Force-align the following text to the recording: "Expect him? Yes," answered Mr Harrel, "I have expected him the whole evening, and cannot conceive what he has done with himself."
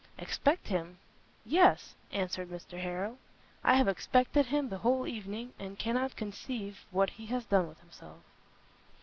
"Expect 0.17 0.69
him? 0.69 0.97
Yes," 1.45 1.93
answered 2.11 2.49
Mr 2.49 2.81
Harrel, 2.81 3.19
"I 3.63 3.75
have 3.75 3.87
expected 3.87 4.47
him 4.47 4.69
the 4.69 4.79
whole 4.79 5.05
evening, 5.07 5.53
and 5.59 5.77
cannot 5.77 6.15
conceive 6.15 6.87
what 6.89 7.11
he 7.11 7.27
has 7.27 7.45
done 7.45 7.67
with 7.67 7.79
himself." 7.81 8.23